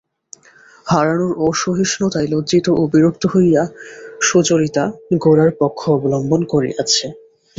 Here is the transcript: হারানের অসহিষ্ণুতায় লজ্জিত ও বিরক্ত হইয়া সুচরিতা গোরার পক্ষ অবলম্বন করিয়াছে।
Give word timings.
হারানের 0.85 1.33
অসহিষ্ণুতায় 1.47 2.29
লজ্জিত 2.33 2.67
ও 2.71 2.91
বিরক্ত 2.93 3.23
হইয়া 3.33 3.63
সুচরিতা 4.21 4.83
গোরার 5.23 5.51
পক্ষ 5.61 5.79
অবলম্বন 5.91 6.41
করিয়াছে। 6.51 7.05